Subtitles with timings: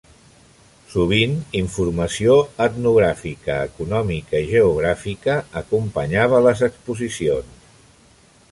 [0.93, 7.73] Sovint, informació etnogràfica, econòmica i geogràfica acompanyava les exposicions.